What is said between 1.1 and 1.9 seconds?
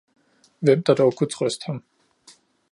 kunne trøste ham!